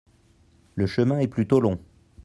[0.73, 1.77] Le chemin est plutôt long.